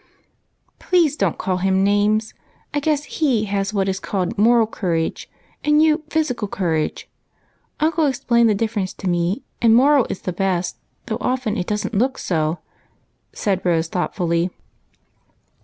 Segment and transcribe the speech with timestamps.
[0.89, 2.33] "Please don't call him names!
[2.73, 5.29] I guess he has what is called moral courage,
[5.63, 7.07] and you physical courage.
[7.79, 11.93] Uncle explained the difference to me, and moral is the best, though often it doesn't
[11.93, 12.57] look so,"
[13.31, 14.49] said Rose thoughtfully.